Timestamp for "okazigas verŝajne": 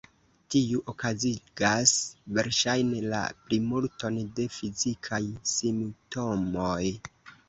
0.91-3.01